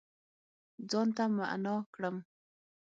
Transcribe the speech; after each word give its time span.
ځان 0.89 1.07
ته 1.15 1.23
معنا 1.37 1.75
کړم 1.93 2.15